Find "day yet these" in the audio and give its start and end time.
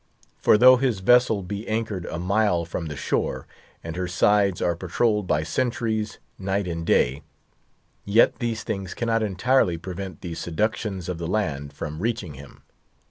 6.83-8.63